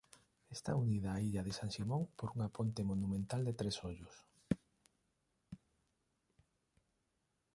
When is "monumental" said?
2.91-3.41